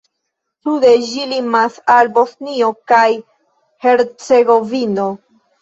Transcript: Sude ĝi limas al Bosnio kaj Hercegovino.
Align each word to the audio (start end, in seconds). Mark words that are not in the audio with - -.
Sude 0.67 0.93
ĝi 1.09 1.27
limas 1.33 1.75
al 1.97 2.09
Bosnio 2.17 2.71
kaj 2.93 3.05
Hercegovino. 3.87 5.07